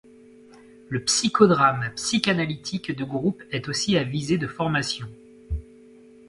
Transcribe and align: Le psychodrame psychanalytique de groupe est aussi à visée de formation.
Le 0.89 1.03
psychodrame 1.03 1.91
psychanalytique 1.95 2.91
de 2.91 3.03
groupe 3.03 3.43
est 3.51 3.69
aussi 3.69 3.99
à 3.99 4.03
visée 4.03 4.39
de 4.39 4.47
formation. 4.47 5.07